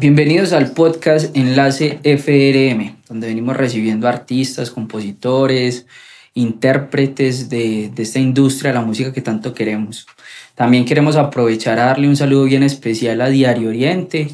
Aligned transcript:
Bienvenidos 0.00 0.52
al 0.52 0.70
podcast 0.70 1.36
Enlace 1.36 1.98
FRM, 2.04 2.98
donde 3.08 3.26
venimos 3.26 3.56
recibiendo 3.56 4.06
artistas, 4.06 4.70
compositores, 4.70 5.86
intérpretes 6.34 7.48
de, 7.48 7.90
esta 7.96 8.20
industria 8.20 8.70
de 8.70 8.78
la 8.78 8.84
música 8.84 9.12
que 9.12 9.22
tanto 9.22 9.54
queremos. 9.54 10.06
También 10.54 10.84
queremos 10.84 11.16
aprovechar 11.16 11.80
a 11.80 11.86
darle 11.86 12.06
un 12.06 12.16
saludo 12.16 12.44
bien 12.44 12.62
especial 12.62 13.20
a 13.20 13.28
Diario 13.28 13.70
Oriente, 13.70 14.28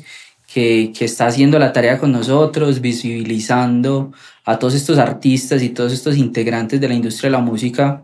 que, 0.53 0.93
que 0.95 1.07
está 1.07 1.29
haciendo 1.29 1.59
la 1.59 1.73
tarea 1.73 1.99
con 1.99 2.13
nosotros, 2.13 2.83
visibilizando 2.83 4.13
a 4.45 4.59
todos 4.59 4.75
estos 4.75 4.99
artistas 4.99 5.63
y 5.63 5.71
todos 5.71 5.95
estos 5.95 6.19
integrantes 6.19 6.79
de 6.79 6.89
la 6.89 6.95
industria 6.95 7.31
de 7.31 7.37
la 7.39 7.43
música 7.43 8.03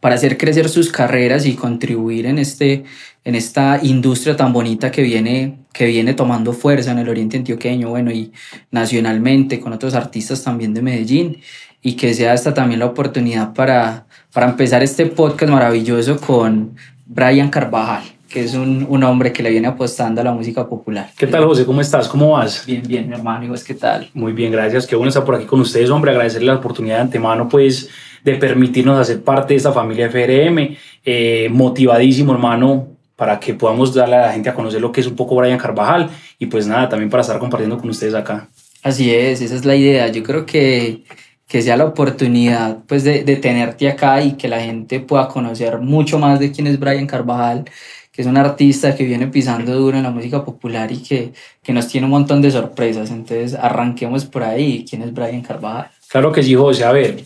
para 0.00 0.14
hacer 0.14 0.38
crecer 0.38 0.68
sus 0.68 0.90
carreras 0.90 1.46
y 1.46 1.54
contribuir 1.54 2.26
en, 2.26 2.38
este, 2.38 2.84
en 3.24 3.34
esta 3.34 3.78
industria 3.82 4.36
tan 4.36 4.52
bonita 4.52 4.90
que 4.90 5.02
viene, 5.02 5.58
que 5.72 5.86
viene 5.86 6.14
tomando 6.14 6.52
fuerza 6.52 6.92
en 6.92 6.98
el 6.98 7.08
oriente 7.08 7.36
antioqueño, 7.36 7.88
bueno, 7.88 8.10
y 8.10 8.32
nacionalmente 8.70 9.60
con 9.60 9.72
otros 9.72 9.94
artistas 9.94 10.42
también 10.42 10.74
de 10.74 10.82
Medellín, 10.82 11.38
y 11.82 11.94
que 11.94 12.14
sea 12.14 12.34
esta 12.34 12.54
también 12.54 12.80
la 12.80 12.86
oportunidad 12.86 13.54
para, 13.54 14.06
para 14.32 14.48
empezar 14.48 14.82
este 14.82 15.06
podcast 15.06 15.52
maravilloso 15.52 16.18
con 16.18 16.74
Brian 17.06 17.50
Carvajal 17.50 18.04
que 18.28 18.44
es 18.44 18.54
un, 18.54 18.86
un, 18.88 19.02
hombre 19.04 19.32
que 19.32 19.42
le 19.42 19.50
viene 19.50 19.68
apostando 19.68 20.20
a 20.20 20.24
la 20.24 20.32
música 20.32 20.68
popular. 20.68 21.10
¿Qué 21.16 21.26
tal, 21.26 21.46
José? 21.46 21.64
¿Cómo 21.64 21.80
estás? 21.80 22.08
¿Cómo 22.08 22.32
vas? 22.32 22.64
Bien, 22.66 22.82
bien, 22.86 23.08
mi 23.08 23.14
hermano. 23.14 23.46
¿Y 23.46 23.48
vos 23.48 23.64
qué 23.64 23.72
tal? 23.72 24.10
Muy 24.12 24.32
bien, 24.32 24.52
gracias. 24.52 24.86
Qué 24.86 24.94
bueno 24.94 25.08
estar 25.08 25.24
por 25.24 25.34
aquí 25.34 25.46
con 25.46 25.60
ustedes, 25.60 25.88
hombre. 25.88 26.10
Agradecerle 26.10 26.48
la 26.48 26.56
oportunidad 26.56 26.96
de 26.96 27.02
antemano, 27.02 27.48
pues, 27.48 27.88
de 28.24 28.34
permitirnos 28.34 28.98
hacer 28.98 29.22
parte 29.22 29.54
de 29.54 29.58
esta 29.58 29.72
familia 29.72 30.06
FRM. 30.06 30.76
Eh, 31.04 31.48
motivadísimo, 31.50 32.32
hermano, 32.32 32.88
para 33.16 33.40
que 33.40 33.54
podamos 33.54 33.92
darle 33.92 34.16
a 34.16 34.20
la 34.20 34.32
gente 34.32 34.48
a 34.48 34.54
conocer 34.54 34.80
lo 34.80 34.92
que 34.92 35.00
es 35.00 35.06
un 35.06 35.16
poco 35.16 35.34
Brian 35.34 35.58
Carvajal 35.58 36.08
y 36.38 36.46
pues 36.46 36.66
nada, 36.68 36.88
también 36.88 37.10
para 37.10 37.22
estar 37.22 37.38
compartiendo 37.38 37.76
con 37.76 37.90
ustedes 37.90 38.14
acá. 38.14 38.48
Así 38.82 39.12
es, 39.12 39.40
esa 39.40 39.56
es 39.56 39.64
la 39.64 39.74
idea. 39.74 40.06
Yo 40.08 40.22
creo 40.22 40.46
que, 40.46 41.02
que 41.48 41.60
sea 41.62 41.76
la 41.76 41.84
oportunidad 41.84 42.78
pues 42.86 43.02
de, 43.02 43.24
de 43.24 43.36
tenerte 43.36 43.88
acá 43.88 44.22
y 44.22 44.32
que 44.32 44.46
la 44.46 44.60
gente 44.60 45.00
pueda 45.00 45.26
conocer 45.26 45.78
mucho 45.78 46.18
más 46.18 46.38
de 46.38 46.52
quién 46.52 46.68
es 46.68 46.78
Brian 46.78 47.08
Carvajal, 47.08 47.64
que 48.12 48.22
es 48.22 48.28
un 48.28 48.36
artista 48.36 48.94
que 48.94 49.04
viene 49.04 49.26
pisando 49.26 49.74
duro 49.74 49.96
en 49.96 50.04
la 50.04 50.10
música 50.10 50.44
popular 50.44 50.92
y 50.92 50.98
que, 50.98 51.32
que 51.62 51.72
nos 51.72 51.88
tiene 51.88 52.04
un 52.04 52.12
montón 52.12 52.40
de 52.40 52.50
sorpresas. 52.50 53.10
Entonces 53.10 53.54
arranquemos 53.54 54.26
por 54.26 54.44
ahí. 54.44 54.84
¿Quién 54.88 55.02
es 55.02 55.12
Brian 55.12 55.40
Carvajal? 55.40 55.90
Claro 56.08 56.30
que 56.30 56.42
sí, 56.42 56.54
José. 56.54 56.84
A 56.84 56.92
ver, 56.92 57.24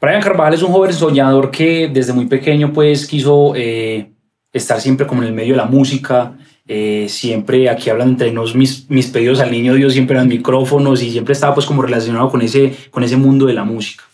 Brian 0.00 0.22
Carvajal 0.22 0.54
es 0.54 0.62
un 0.62 0.72
joven 0.72 0.94
soñador 0.94 1.50
que 1.50 1.88
desde 1.88 2.14
muy 2.14 2.24
pequeño 2.24 2.72
pues 2.72 3.06
quiso 3.06 3.52
eh, 3.54 4.10
estar 4.50 4.80
siempre 4.80 5.06
como 5.06 5.22
en 5.22 5.28
el 5.28 5.34
medio 5.34 5.52
de 5.52 5.58
la 5.58 5.66
música. 5.66 6.38
Eh, 6.66 7.06
siempre 7.08 7.68
aquí 7.68 7.90
hablan 7.90 8.10
entre 8.10 8.32
nos 8.32 8.54
mis, 8.54 8.88
mis 8.88 9.08
pedidos 9.08 9.40
al 9.40 9.50
niño 9.50 9.74
Dios 9.74 9.92
siempre 9.92 10.14
eran 10.14 10.28
micrófonos 10.28 11.02
y 11.02 11.10
siempre 11.10 11.32
estaba 11.32 11.52
pues 11.52 11.66
como 11.66 11.82
relacionado 11.82 12.30
con 12.30 12.42
ese, 12.42 12.74
con 12.90 13.02
ese 13.02 13.16
mundo 13.16 13.44
de 13.44 13.52
la 13.52 13.64
música. 13.64 14.04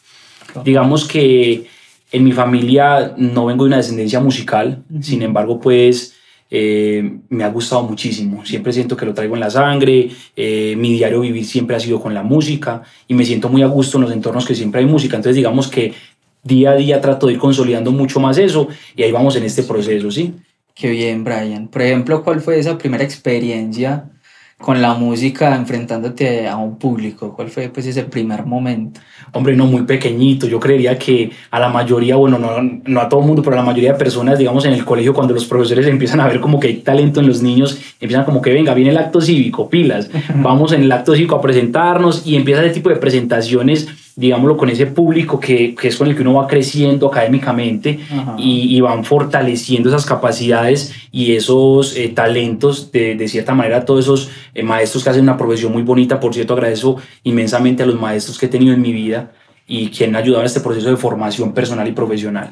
Digamos 0.65 1.07
que 1.07 1.67
en 2.11 2.25
mi 2.25 2.33
familia 2.33 3.15
no 3.17 3.47
vengo 3.47 3.65
de 3.65 3.69
una 3.69 3.77
descendencia 3.77 4.19
musical, 4.19 4.83
sin 5.01 5.23
embargo 5.23 5.61
pues 5.61 6.16
eh, 6.51 7.19
me 7.29 7.45
ha 7.45 7.49
gustado 7.49 7.83
muchísimo. 7.83 8.45
Siempre 8.45 8.73
siento 8.73 8.97
que 8.97 9.07
lo 9.07 9.15
traigo 9.15 9.35
en 9.35 9.41
la 9.41 9.51
sangre. 9.51 10.11
Eh, 10.35 10.75
mi 10.77 10.93
diario 10.93 11.21
vivir 11.21 11.45
siempre 11.45 11.77
ha 11.77 11.81
sido 11.81 12.01
con 12.01 12.15
la 12.15 12.23
música 12.23 12.83
y 13.09 13.15
me 13.15 13.25
siento 13.25 13.49
muy 13.49 13.63
a 13.63 13.67
gusto 13.67 13.99
en 13.99 14.05
los 14.05 14.13
entornos 14.13 14.47
que 14.47 14.55
siempre 14.55 14.81
hay 14.81 14.87
música. 14.87 15.17
Entonces, 15.17 15.37
digamos 15.37 15.69
que 15.69 15.95
día 16.43 16.73
a 16.73 16.77
día 16.77 17.01
trato 17.01 17.27
de 17.27 17.35
ir 17.35 17.39
consolidando 17.39 17.91
mucho 17.91 18.21
más 18.21 18.39
eso 18.39 18.69
y 18.95 19.03
ahí 19.03 19.13
vamos 19.13 19.35
en 19.37 19.43
este 19.43 19.65
proceso, 19.65 20.11
¿sí? 20.11 20.35
Qué 20.75 20.91
bien, 20.91 21.25
Brian. 21.25 21.69
Por 21.69 21.83
ejemplo, 21.83 22.23
¿cuál 22.23 22.41
fue 22.41 22.59
esa 22.59 22.77
primera 22.77 23.03
experiencia 23.03 24.11
con 24.59 24.81
la 24.81 24.95
música 24.95 25.55
enfrentándote 25.55 26.49
a 26.49 26.57
un 26.57 26.79
público? 26.79 27.35
¿Cuál 27.35 27.51
fue 27.51 27.69
pues 27.69 27.87
ese 27.87 28.05
primer 28.05 28.47
momento? 28.47 29.01
Hombre, 29.33 29.55
no, 29.55 29.67
muy 29.67 29.83
pequeñito. 29.83 30.47
Yo 30.47 30.59
creería 30.59 30.99
que 30.99 31.31
a 31.51 31.61
la 31.61 31.69
mayoría, 31.69 32.17
bueno, 32.17 32.39
no, 32.39 32.63
no 32.85 33.01
a 33.01 33.09
todo 33.09 33.21
el 33.21 33.27
mundo, 33.27 33.43
pero 33.43 33.55
a 33.55 33.59
la 33.59 33.65
mayoría 33.65 33.93
de 33.93 33.99
personas, 33.99 34.39
digamos, 34.39 34.65
en 34.65 34.73
el 34.73 34.85
colegio, 34.85 35.13
cuando 35.13 35.35
los 35.35 35.45
profesores 35.45 35.87
empiezan 35.87 36.21
a 36.21 36.29
ver 36.29 36.41
como 36.41 36.59
que 36.59 36.69
hay 36.69 36.77
talento 36.79 37.21
en 37.21 37.27
los 37.27 37.43
niños, 37.43 37.79
empiezan 38.01 38.25
como 38.25 38.41
que 38.41 38.53
venga, 38.53 38.73
viene 38.73 38.91
el 38.91 38.99
acto 38.99 39.21
cívico, 39.21 39.69
pilas, 39.69 40.11
vamos 40.37 40.73
en 40.73 40.83
el 40.83 40.93
acto 40.93 41.15
cívico 41.15 41.37
a 41.37 41.43
presentarnos 41.43 42.27
y 42.27 42.37
empieza 42.37 42.65
ese 42.65 42.75
tipo 42.75 42.89
de 42.89 42.97
presentaciones 42.97 44.06
digámoslo, 44.17 44.57
con 44.57 44.71
ese 44.71 44.87
público 44.87 45.39
que, 45.39 45.75
que, 45.75 45.89
es 45.89 45.97
con 45.97 46.09
el 46.09 46.17
que 46.17 46.23
uno 46.23 46.35
va 46.35 46.47
creciendo 46.47 47.07
académicamente 47.07 48.01
y, 48.39 48.75
y, 48.75 48.81
van 48.81 49.05
fortaleciendo 49.05 49.91
esas 49.91 50.07
capacidades 50.07 50.95
y 51.13 51.35
esos 51.35 51.95
eh, 51.97 52.09
talentos, 52.09 52.91
de, 52.91 53.15
de, 53.15 53.29
cierta 53.29 53.55
manera, 53.55 53.85
todos 53.85 54.07
esos 54.07 54.31
eh, 54.55 54.63
maestros 54.63 55.05
que 55.05 55.11
hacen 55.11 55.23
una 55.23 55.37
profesión 55.37 55.71
muy 55.71 55.83
bonita. 55.83 56.19
Por 56.19 56.33
cierto, 56.33 56.55
agradezco 56.55 56.97
inmensamente 57.25 57.83
a 57.83 57.87
los 57.87 58.01
maestros 58.01 58.39
que 58.39 58.47
he 58.47 58.49
tenido 58.49 58.73
en 58.73 58.81
mi 58.81 58.93
vida 58.93 59.33
y 59.67 59.91
que 59.91 60.07
han 60.07 60.17
ayudado 60.17 60.45
a 60.45 60.47
este 60.47 60.61
proceso 60.61 60.89
de 60.89 60.97
formación 60.97 61.53
personal 61.53 61.87
y 61.87 61.93
profesional. 61.93 62.51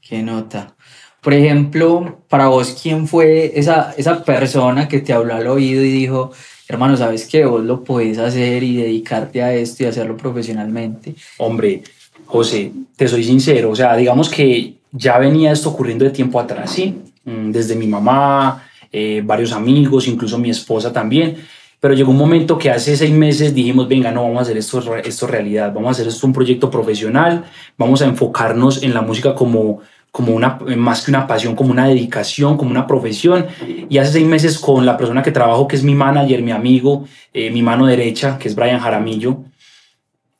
Qué 0.00 0.22
nota. 0.24 0.74
Por 1.20 1.34
ejemplo, 1.34 2.22
para 2.28 2.48
vos, 2.48 2.78
¿quién 2.82 3.06
fue 3.06 3.52
esa, 3.54 3.94
esa 3.96 4.24
persona 4.24 4.88
que 4.88 5.00
te 5.00 5.12
habló 5.12 5.34
al 5.34 5.46
oído 5.46 5.82
y 5.82 5.90
dijo, 5.90 6.32
hermano, 6.68 6.96
sabes 6.96 7.26
que 7.26 7.44
vos 7.44 7.64
lo 7.64 7.84
puedes 7.84 8.18
hacer 8.18 8.62
y 8.62 8.76
dedicarte 8.76 9.42
a 9.42 9.54
esto 9.54 9.84
y 9.84 9.86
hacerlo 9.86 10.16
profesionalmente. 10.16 11.14
Hombre, 11.38 11.82
José, 12.24 12.72
te 12.96 13.06
soy 13.08 13.24
sincero, 13.24 13.70
o 13.70 13.76
sea, 13.76 13.96
digamos 13.96 14.28
que 14.28 14.74
ya 14.92 15.18
venía 15.18 15.52
esto 15.52 15.70
ocurriendo 15.70 16.04
de 16.04 16.10
tiempo 16.10 16.40
atrás, 16.40 16.70
¿sí? 16.70 16.94
Mm, 17.24 17.50
desde 17.50 17.76
mi 17.76 17.86
mamá, 17.86 18.64
eh, 18.92 19.22
varios 19.24 19.52
amigos, 19.52 20.08
incluso 20.08 20.38
mi 20.38 20.50
esposa 20.50 20.92
también. 20.92 21.36
Pero 21.78 21.92
llegó 21.92 22.10
un 22.10 22.16
momento 22.16 22.56
que 22.56 22.70
hace 22.70 22.96
seis 22.96 23.12
meses 23.12 23.54
dijimos, 23.54 23.86
venga, 23.86 24.10
no, 24.10 24.22
vamos 24.22 24.38
a 24.38 24.42
hacer 24.42 24.56
esto, 24.56 24.96
esto 24.96 25.26
realidad, 25.26 25.72
vamos 25.74 25.88
a 25.88 25.90
hacer 25.92 26.08
esto 26.08 26.26
un 26.26 26.32
proyecto 26.32 26.70
profesional, 26.70 27.44
vamos 27.76 28.00
a 28.00 28.06
enfocarnos 28.06 28.82
en 28.82 28.94
la 28.94 29.02
música 29.02 29.34
como, 29.34 29.82
como 30.16 30.32
una, 30.32 30.58
más 30.78 31.04
que 31.04 31.10
una 31.10 31.26
pasión, 31.26 31.54
como 31.54 31.72
una 31.72 31.88
dedicación, 31.88 32.56
como 32.56 32.70
una 32.70 32.86
profesión. 32.86 33.44
Y 33.90 33.98
hace 33.98 34.12
seis 34.12 34.26
meses 34.26 34.58
con 34.58 34.86
la 34.86 34.96
persona 34.96 35.22
que 35.22 35.30
trabajo, 35.30 35.68
que 35.68 35.76
es 35.76 35.82
mi 35.82 35.94
manager, 35.94 36.40
mi 36.40 36.52
amigo, 36.52 37.04
eh, 37.34 37.50
mi 37.50 37.60
mano 37.60 37.84
derecha, 37.84 38.38
que 38.38 38.48
es 38.48 38.54
Brian 38.54 38.80
Jaramillo, 38.80 39.40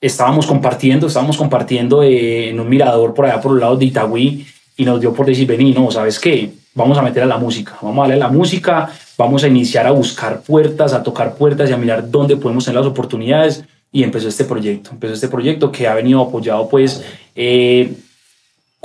estábamos 0.00 0.46
compartiendo, 0.46 1.08
estábamos 1.08 1.36
compartiendo 1.36 2.02
eh, 2.02 2.48
en 2.48 2.58
un 2.58 2.70
mirador 2.70 3.12
por 3.12 3.26
allá 3.26 3.38
por 3.38 3.52
los 3.52 3.60
lados 3.60 3.78
de 3.78 3.84
Itagüí 3.84 4.46
y 4.78 4.84
nos 4.86 4.98
dio 4.98 5.12
por 5.12 5.26
decir, 5.26 5.46
vení, 5.46 5.74
no, 5.74 5.90
¿sabes 5.90 6.18
qué? 6.18 6.54
Vamos 6.72 6.96
a 6.96 7.02
meter 7.02 7.24
a 7.24 7.26
la 7.26 7.36
música, 7.36 7.76
vamos 7.82 7.98
a 7.98 8.08
darle 8.08 8.14
a 8.14 8.28
la 8.28 8.32
música, 8.32 8.90
vamos 9.18 9.44
a 9.44 9.48
iniciar 9.48 9.86
a 9.86 9.90
buscar 9.90 10.40
puertas, 10.40 10.94
a 10.94 11.02
tocar 11.02 11.34
puertas 11.34 11.68
y 11.68 11.74
a 11.74 11.76
mirar 11.76 12.10
dónde 12.10 12.38
podemos 12.38 12.64
tener 12.64 12.80
las 12.80 12.90
oportunidades. 12.90 13.62
Y 13.92 14.02
empezó 14.02 14.28
este 14.28 14.44
proyecto, 14.44 14.90
empezó 14.92 15.12
este 15.12 15.28
proyecto 15.28 15.70
que 15.70 15.86
ha 15.86 15.94
venido 15.94 16.22
apoyado 16.22 16.66
pues 16.66 17.04
eh, 17.34 17.92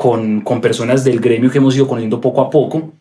con, 0.01 0.41
con, 0.41 0.61
personas 0.61 1.03
del 1.03 1.19
gremio 1.19 1.51
que 1.51 1.59
hemos 1.59 1.75
ido 1.75 1.87
conociendo 1.87 2.19
poco 2.19 2.41
a 2.41 2.49
poco. 2.49 2.91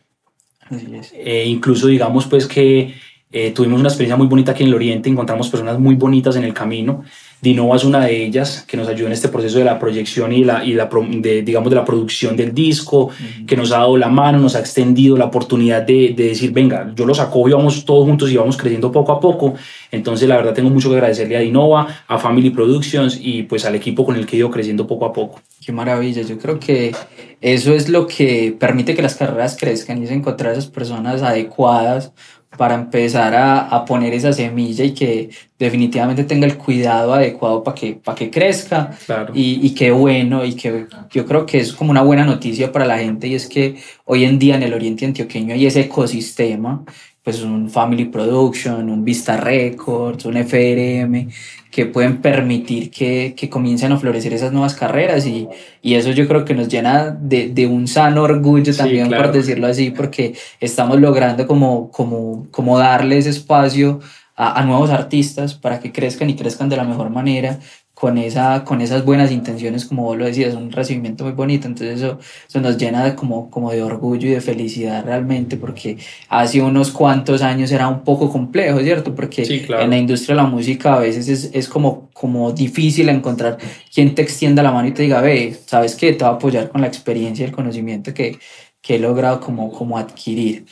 Eh, 1.15 1.45
incluso 1.47 1.87
digamos 1.87 2.27
pues 2.27 2.47
que 2.47 2.93
eh, 3.33 3.53
tuvimos 3.53 3.81
una 3.81 3.89
experiencia 3.89 4.19
muy 4.19 4.27
bonita 4.27 4.53
aquí 4.53 4.65
en 4.65 4.69
el 4.69 4.75
Oriente, 4.75 5.09
encontramos 5.09 5.49
personas 5.49 5.79
muy 5.79 5.95
bonitas 5.95 6.37
en 6.37 6.45
el 6.45 6.53
camino. 6.53 7.03
Dinova 7.43 7.77
es 7.77 7.85
una 7.85 8.05
de 8.05 8.25
ellas 8.25 8.65
que 8.67 8.77
nos 8.77 8.87
ayudó 8.87 9.07
en 9.07 9.13
este 9.15 9.29
proceso 9.29 9.59
de 9.59 9.65
la 9.65 9.79
proyección 9.79 10.33
y 10.33 10.45
la, 10.45 10.65
y 10.65 10.75
la 10.75 10.91
de, 11.11 11.43
digamos, 11.43 11.71
de 11.71 11.77
la 11.77 11.85
producción 11.85 12.37
del 12.37 12.53
disco, 12.53 13.11
que 13.47 13.57
nos 13.57 13.73
ha 13.73 13.79
dado 13.79 13.97
la 13.97 14.09
mano, 14.09 14.39
nos 14.39 14.57
ha 14.57 14.61
extendido 14.61 15.17
la 15.17 15.27
oportunidad 15.27 15.83
de, 15.83 16.13
de, 16.15 16.29
decir, 16.29 16.53
venga, 16.53 16.93
yo 16.95 17.07
los 17.07 17.19
acojo 17.19 17.49
y 17.49 17.53
vamos 17.53 17.85
todos 17.85 18.05
juntos 18.05 18.31
y 18.31 18.37
vamos 18.37 18.57
creciendo 18.57 18.93
poco 18.93 19.13
a 19.13 19.21
poco. 19.21 19.55
Entonces, 19.91 20.29
la 20.29 20.37
verdad, 20.37 20.53
tengo 20.53 20.71
mucho 20.71 20.91
que 20.91 20.97
agradecerle 20.97 21.37
a 21.37 21.41
Dinova, 21.41 22.05
a 22.07 22.19
Family 22.19 22.51
Productions 22.51 23.19
y 23.21 23.45
pues 23.45 23.65
al 23.65 23.75
equipo 23.75 24.05
con 24.05 24.17
el 24.17 24.27
que 24.27 24.37
he 24.37 24.39
ido 24.39 24.51
creciendo 24.51 24.87
poco 24.87 25.07
a 25.07 25.13
poco. 25.13 25.41
Qué 25.65 25.73
maravilla, 25.73 26.23
yo 26.23 26.39
creo 26.39 26.59
que 26.59 26.95
eso 27.41 27.73
es 27.73 27.89
lo 27.89 28.07
que 28.07 28.55
permite 28.59 28.95
que 28.95 29.03
las 29.03 29.15
carreras 29.15 29.57
crezcan 29.59 30.01
y 30.01 30.05
es 30.05 30.11
encontrar 30.11 30.53
esas 30.53 30.67
personas 30.67 31.23
adecuadas 31.23 32.13
para 32.57 32.75
empezar 32.75 33.35
a, 33.35 33.61
a, 33.69 33.85
poner 33.85 34.13
esa 34.13 34.33
semilla 34.33 34.85
y 34.85 34.93
que 34.93 35.31
definitivamente 35.59 36.25
tenga 36.25 36.47
el 36.47 36.57
cuidado 36.57 37.15
adecuado 37.15 37.63
para 37.63 37.75
que, 37.75 37.95
para 37.95 38.17
que 38.17 38.31
crezca 38.31 38.91
claro. 39.07 39.33
y, 39.35 39.65
y 39.65 39.75
qué 39.75 39.93
bueno 39.93 40.45
y 40.45 40.55
que 40.55 40.87
yo 41.11 41.27
creo 41.27 41.47
que 41.47 41.59
es 41.59 41.73
como 41.73 41.91
una 41.91 42.03
buena 42.03 42.25
noticia 42.25 42.73
para 42.73 42.87
la 42.87 42.99
gente 42.99 43.29
y 43.29 43.35
es 43.35 43.47
que 43.47 43.77
hoy 44.05 44.25
en 44.25 44.39
día 44.39 44.57
en 44.57 44.65
el 44.65 44.75
oriente 44.75 45.07
antioqueño 45.07 45.55
hay 45.55 45.67
ese 45.67 45.83
ecosistema 45.83 46.85
pues 47.23 47.43
un 47.43 47.69
Family 47.69 48.07
Production, 48.07 48.89
un 48.89 49.05
Vista 49.05 49.37
Records, 49.37 50.25
un 50.25 50.37
FRM, 50.39 51.29
que 51.71 51.87
pueden 51.87 52.21
permitir 52.21 52.91
que, 52.91 53.35
que 53.37 53.49
comiencen 53.49 53.93
a 53.93 53.99
florecer 53.99 54.33
esas 54.33 54.53
nuevas 54.53 54.75
carreras 54.75 55.27
y, 55.27 55.47
y 55.83 55.95
eso 55.95 56.11
yo 56.11 56.27
creo 56.27 56.45
que 56.45 56.55
nos 56.55 56.69
llena 56.69 57.11
de, 57.11 57.49
de 57.49 57.67
un 57.67 57.87
sano 57.87 58.23
orgullo 58.23 58.75
también, 58.75 59.09
claro. 59.09 59.25
por 59.25 59.35
decirlo 59.35 59.67
así, 59.67 59.91
porque 59.91 60.35
estamos 60.61 60.99
logrando 60.99 61.47
como, 61.47 61.91
como, 61.91 62.49
como 62.51 62.79
darle 62.79 63.19
ese 63.19 63.31
espacio 63.31 64.01
a, 64.35 64.59
a 64.59 64.65
nuevos 64.65 64.91
artistas 64.91 65.55
para 65.55 65.79
que 65.79 65.93
crezcan 65.93 66.31
y 66.31 66.35
crezcan 66.35 66.69
de 66.69 66.77
la 66.77 66.85
mejor 66.85 67.11
manera 67.11 67.61
con, 68.01 68.17
esa, 68.17 68.65
con 68.65 68.81
esas 68.81 69.05
buenas 69.05 69.31
intenciones, 69.31 69.85
como 69.85 70.05
vos 70.05 70.17
lo 70.17 70.25
decías, 70.25 70.55
un 70.55 70.73
recibimiento 70.73 71.25
muy 71.25 71.35
bonito, 71.35 71.67
entonces 71.67 72.01
eso, 72.01 72.19
eso 72.49 72.61
nos 72.63 72.79
llena 72.79 73.05
de, 73.05 73.15
como, 73.15 73.51
como 73.51 73.71
de 73.73 73.83
orgullo 73.83 74.27
y 74.27 74.31
de 74.31 74.41
felicidad 74.41 75.05
realmente, 75.05 75.59
porque 75.59 75.99
hace 76.31 76.63
unos 76.63 76.93
cuantos 76.93 77.43
años 77.43 77.71
era 77.71 77.89
un 77.89 78.03
poco 78.03 78.33
complejo, 78.33 78.81
¿cierto? 78.81 79.15
Porque 79.15 79.43
en 79.43 79.91
la 79.91 79.99
industria 79.99 80.35
de 80.35 80.43
la 80.43 80.49
música 80.49 80.95
a 80.95 81.01
veces 81.01 81.29
es, 81.29 81.51
es, 81.53 81.69
como, 81.69 82.09
como 82.15 82.53
difícil 82.53 83.11
encontrar 83.11 83.59
quien 83.93 84.15
te 84.15 84.23
extienda 84.23 84.63
la 84.63 84.73
mano 84.73 84.89
y 84.89 84.93
te 84.93 85.03
diga, 85.03 85.21
ve, 85.21 85.55
¿sabes 85.67 85.95
qué? 85.95 86.15
Te 86.15 86.25
va 86.25 86.31
a 86.31 86.35
apoyar 86.35 86.71
con 86.71 86.81
la 86.81 86.87
experiencia 86.87 87.45
y 87.45 87.49
el 87.49 87.55
conocimiento 87.55 88.15
que, 88.15 88.39
que 88.81 88.95
he 88.95 88.99
logrado 88.99 89.41
como, 89.41 89.71
como 89.71 89.99
adquirir. 89.99 90.65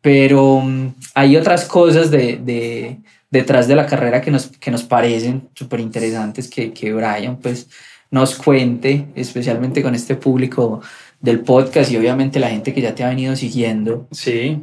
Pero 0.00 0.54
um, 0.54 0.94
hay 1.14 1.36
otras 1.36 1.66
cosas 1.66 2.10
de, 2.10 2.38
de 2.38 3.00
detrás 3.34 3.66
de 3.66 3.74
la 3.74 3.84
carrera 3.84 4.20
que 4.20 4.30
nos, 4.30 4.46
que 4.46 4.70
nos 4.70 4.84
parecen 4.84 5.48
súper 5.54 5.80
interesantes 5.80 6.48
que, 6.48 6.72
que 6.72 6.92
Brian 6.92 7.36
pues 7.42 7.68
nos 8.12 8.36
cuente, 8.36 9.08
especialmente 9.16 9.82
con 9.82 9.92
este 9.96 10.14
público 10.14 10.80
del 11.20 11.40
podcast 11.40 11.90
y 11.90 11.96
obviamente 11.96 12.38
la 12.38 12.50
gente 12.50 12.72
que 12.72 12.80
ya 12.80 12.94
te 12.94 13.02
ha 13.02 13.08
venido 13.08 13.34
siguiendo. 13.34 14.06
Sí. 14.12 14.62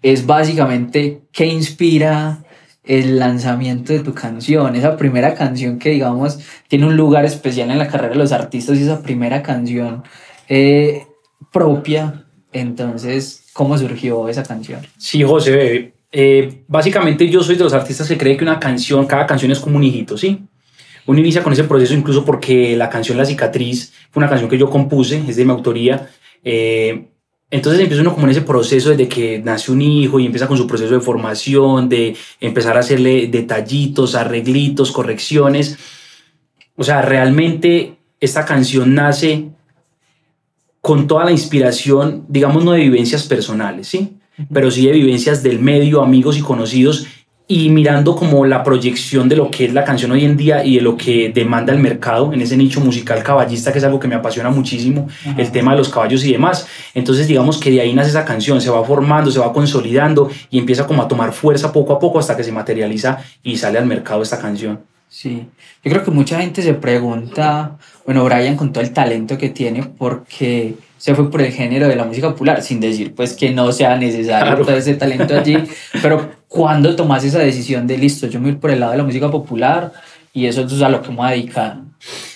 Es 0.00 0.26
básicamente 0.26 1.22
qué 1.32 1.46
inspira 1.46 2.44
el 2.84 3.18
lanzamiento 3.18 3.92
de 3.92 4.00
tu 4.00 4.14
canción, 4.14 4.76
esa 4.76 4.96
primera 4.96 5.34
canción 5.34 5.80
que 5.80 5.90
digamos 5.90 6.38
tiene 6.68 6.86
un 6.86 6.96
lugar 6.96 7.24
especial 7.24 7.70
en 7.72 7.78
la 7.78 7.88
carrera 7.88 8.12
de 8.12 8.18
los 8.18 8.30
artistas 8.30 8.78
y 8.78 8.82
esa 8.82 9.02
primera 9.02 9.42
canción 9.42 10.04
eh, 10.48 11.08
propia. 11.50 12.26
Entonces, 12.52 13.46
¿cómo 13.52 13.76
surgió 13.76 14.28
esa 14.28 14.44
canción? 14.44 14.86
Sí, 14.98 15.24
José, 15.24 15.94
eh, 16.16 16.62
básicamente 16.68 17.28
yo 17.28 17.42
soy 17.42 17.56
de 17.56 17.64
los 17.64 17.72
artistas 17.72 18.06
que 18.06 18.16
cree 18.16 18.36
que 18.36 18.44
una 18.44 18.60
canción, 18.60 19.04
cada 19.04 19.26
canción 19.26 19.50
es 19.50 19.58
como 19.58 19.78
un 19.78 19.82
hijito, 19.82 20.16
¿sí? 20.16 20.44
Uno 21.06 21.18
inicia 21.18 21.42
con 21.42 21.52
ese 21.52 21.64
proceso 21.64 21.92
incluso 21.92 22.24
porque 22.24 22.76
la 22.76 22.88
canción 22.88 23.18
La 23.18 23.24
Cicatriz 23.24 23.92
fue 24.12 24.20
una 24.20 24.28
canción 24.28 24.48
que 24.48 24.56
yo 24.56 24.70
compuse, 24.70 25.24
es 25.28 25.34
de 25.34 25.44
mi 25.44 25.50
autoría. 25.50 26.08
Eh, 26.44 27.08
entonces 27.50 27.80
empieza 27.80 28.02
uno 28.02 28.14
como 28.14 28.26
en 28.26 28.30
ese 28.30 28.42
proceso 28.42 28.90
desde 28.90 29.08
que 29.08 29.40
nace 29.40 29.72
un 29.72 29.82
hijo 29.82 30.20
y 30.20 30.26
empieza 30.26 30.46
con 30.46 30.56
su 30.56 30.68
proceso 30.68 30.94
de 30.94 31.00
formación, 31.00 31.88
de 31.88 32.16
empezar 32.40 32.76
a 32.76 32.80
hacerle 32.80 33.26
detallitos, 33.26 34.14
arreglitos, 34.14 34.92
correcciones. 34.92 35.76
O 36.76 36.84
sea, 36.84 37.02
realmente 37.02 37.96
esta 38.20 38.44
canción 38.44 38.94
nace 38.94 39.50
con 40.80 41.08
toda 41.08 41.24
la 41.24 41.32
inspiración, 41.32 42.24
digamos, 42.28 42.64
no 42.64 42.70
de 42.70 42.82
vivencias 42.82 43.24
personales, 43.24 43.88
¿sí? 43.88 44.16
Pero 44.52 44.70
sí 44.70 44.86
de 44.86 44.92
vivencias 44.92 45.42
del 45.42 45.60
medio, 45.60 46.02
amigos 46.02 46.38
y 46.38 46.42
conocidos, 46.42 47.06
y 47.46 47.68
mirando 47.68 48.16
como 48.16 48.46
la 48.46 48.62
proyección 48.62 49.28
de 49.28 49.36
lo 49.36 49.50
que 49.50 49.66
es 49.66 49.74
la 49.74 49.84
canción 49.84 50.10
hoy 50.12 50.24
en 50.24 50.36
día 50.36 50.64
y 50.64 50.76
de 50.76 50.80
lo 50.80 50.96
que 50.96 51.30
demanda 51.34 51.74
el 51.74 51.78
mercado 51.78 52.32
en 52.32 52.40
ese 52.40 52.56
nicho 52.56 52.80
musical 52.80 53.22
caballista, 53.22 53.70
que 53.70 53.78
es 53.78 53.84
algo 53.84 54.00
que 54.00 54.08
me 54.08 54.14
apasiona 54.14 54.48
muchísimo, 54.48 55.08
el 55.36 55.52
tema 55.52 55.72
de 55.72 55.78
los 55.78 55.90
caballos 55.90 56.24
y 56.24 56.32
demás. 56.32 56.66
Entonces 56.94 57.28
digamos 57.28 57.58
que 57.58 57.70
de 57.70 57.82
ahí 57.82 57.92
nace 57.92 58.10
esa 58.10 58.24
canción, 58.24 58.62
se 58.62 58.70
va 58.70 58.82
formando, 58.82 59.30
se 59.30 59.40
va 59.40 59.52
consolidando 59.52 60.30
y 60.50 60.58
empieza 60.58 60.86
como 60.86 61.02
a 61.02 61.08
tomar 61.08 61.32
fuerza 61.32 61.70
poco 61.70 61.92
a 61.92 61.98
poco 61.98 62.18
hasta 62.18 62.34
que 62.34 62.44
se 62.44 62.52
materializa 62.52 63.18
y 63.42 63.58
sale 63.58 63.78
al 63.78 63.84
mercado 63.84 64.22
esta 64.22 64.38
canción. 64.38 64.80
Sí, 65.10 65.46
yo 65.84 65.90
creo 65.90 66.02
que 66.02 66.10
mucha 66.10 66.40
gente 66.40 66.62
se 66.62 66.74
pregunta, 66.74 67.76
bueno, 68.06 68.24
Brian 68.24 68.56
con 68.56 68.72
todo 68.72 68.82
el 68.82 68.92
talento 68.92 69.36
que 69.36 69.50
tiene, 69.50 69.82
¿por 69.82 70.24
qué 70.24 70.74
se 71.04 71.14
fue 71.14 71.30
por 71.30 71.42
el 71.42 71.52
género 71.52 71.86
de 71.86 71.96
la 71.96 72.04
música 72.04 72.30
popular? 72.30 72.62
Sin 72.62 72.80
decir 72.80 73.14
pues 73.14 73.34
que 73.34 73.50
no 73.50 73.70
sea 73.72 73.94
necesario 73.94 74.64
todo 74.64 74.74
ese 74.74 74.94
talento 74.94 75.36
allí, 75.36 75.58
pero 76.00 76.30
¿cuándo 76.48 76.96
tomas 76.96 77.22
esa 77.24 77.40
decisión 77.40 77.86
de 77.86 77.98
listo, 77.98 78.26
yo 78.26 78.40
me 78.40 78.52
voy 78.52 78.58
por 78.58 78.70
el 78.70 78.80
lado 78.80 78.92
de 78.92 78.98
la 78.98 79.04
música 79.04 79.30
popular 79.30 79.92
y 80.32 80.46
eso 80.46 80.62
es 80.62 80.80
a 80.80 80.88
lo 80.88 81.02
que 81.02 81.10
me 81.10 81.16
voy 81.16 81.26
a 81.26 81.30
dedicar? 81.32 81.76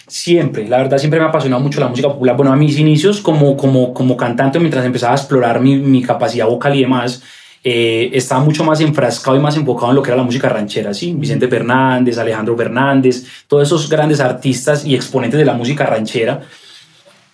Siempre, 0.06 0.68
la 0.68 0.76
verdad 0.76 0.98
siempre 0.98 1.18
me 1.18 1.24
ha 1.24 1.30
apasionado 1.30 1.62
mucho 1.62 1.80
la 1.80 1.88
música 1.88 2.08
popular. 2.08 2.36
Bueno, 2.36 2.52
a 2.52 2.56
mis 2.56 2.78
inicios 2.78 3.22
como, 3.22 3.56
como, 3.56 3.94
como 3.94 4.18
cantante, 4.18 4.58
mientras 4.58 4.84
empezaba 4.84 5.12
a 5.12 5.16
explorar 5.16 5.62
mi, 5.62 5.78
mi 5.78 6.02
capacidad 6.02 6.46
vocal 6.46 6.76
y 6.76 6.82
demás, 6.82 7.22
eh, 7.64 8.10
estaba 8.12 8.44
mucho 8.44 8.64
más 8.64 8.82
enfrascado 8.82 9.34
y 9.34 9.40
más 9.40 9.56
enfocado 9.56 9.92
en 9.92 9.96
lo 9.96 10.02
que 10.02 10.10
era 10.10 10.18
la 10.18 10.24
música 10.24 10.50
ranchera, 10.50 10.92
¿sí? 10.92 11.14
Vicente 11.16 11.48
Fernández, 11.48 12.18
Alejandro 12.18 12.54
Fernández, 12.54 13.24
todos 13.46 13.66
esos 13.66 13.88
grandes 13.88 14.20
artistas 14.20 14.84
y 14.84 14.94
exponentes 14.94 15.38
de 15.38 15.46
la 15.46 15.54
música 15.54 15.86
ranchera. 15.86 16.42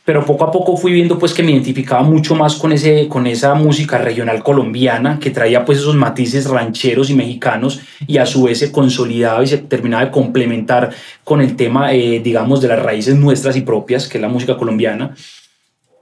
Pero 0.05 0.25
poco 0.27 0.45
a 0.45 0.51
poco 0.51 0.77
fui 0.77 0.93
viendo 0.93 1.19
pues 1.19 1.33
que 1.33 1.43
me 1.43 1.53
identificaba 1.53 2.03
mucho 2.03 2.35
más 2.35 2.57
con, 2.57 2.73
ese, 2.73 3.09
con 3.09 3.27
esa 3.27 3.55
música 3.55 3.97
regional 3.97 4.43
colombiana 4.43 5.19
que 5.19 5.31
traía 5.31 5.65
pues 5.65 5.79
esos 5.79 5.97
matices 5.97 6.49
rancheros 6.49 7.09
y 7.09 7.15
mexicanos 7.15 7.81
y 8.07 8.19
a 8.19 8.27
su 8.27 8.43
vez 8.43 8.59
se 8.59 8.71
consolidaba 8.71 9.43
y 9.43 9.47
se 9.47 9.59
terminaba 9.59 10.05
de 10.05 10.11
complementar 10.11 10.91
con 11.25 11.41
el 11.41 11.57
tema, 11.57 11.95
eh, 11.95 12.21
digamos, 12.21 12.61
de 12.61 12.69
las 12.69 12.83
raíces 12.83 13.17
nuestras 13.17 13.57
y 13.57 13.63
propias, 13.63 14.07
que 14.07 14.19
es 14.19 14.23
la 14.23 14.29
música 14.29 14.59
colombiana 14.59 15.15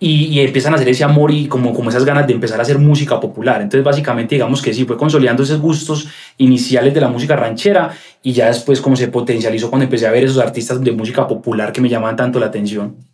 y, 0.04 0.40
empiezan 0.40 0.72
a 0.72 0.76
hacer 0.76 0.88
ese 0.88 1.04
amor 1.04 1.30
y 1.30 1.46
como, 1.46 1.72
como 1.72 1.90
esas 1.90 2.04
ganas 2.04 2.26
de 2.26 2.32
empezar 2.32 2.58
a 2.58 2.62
hacer 2.62 2.76
música 2.76 3.20
popular. 3.20 3.62
Entonces, 3.62 3.84
básicamente, 3.84 4.34
digamos 4.34 4.60
que 4.60 4.74
sí, 4.74 4.84
fue 4.84 4.96
consolidando 4.96 5.44
esos 5.44 5.60
gustos 5.60 6.08
iniciales 6.38 6.92
de 6.92 7.00
la 7.00 7.06
música 7.06 7.36
ranchera 7.36 7.94
y 8.20 8.32
ya 8.32 8.48
después 8.48 8.80
como 8.80 8.96
se 8.96 9.06
potencializó 9.06 9.70
cuando 9.70 9.84
empecé 9.84 10.08
a 10.08 10.10
ver 10.10 10.24
esos 10.24 10.38
artistas 10.38 10.82
de 10.82 10.90
música 10.90 11.28
popular 11.28 11.70
que 11.70 11.80
me 11.80 11.88
llamaban 11.88 12.16
tanto 12.16 12.40
la 12.40 12.46
atención. 12.46 13.11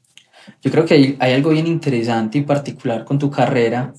Yo 0.63 0.71
creo 0.71 0.85
que 0.85 0.95
hay, 0.95 1.17
hay 1.19 1.33
algo 1.33 1.51
bien 1.51 1.67
interesante 1.67 2.39
y 2.39 2.43
particular 2.43 3.05
con 3.05 3.19
tu 3.19 3.31
carrera 3.31 3.95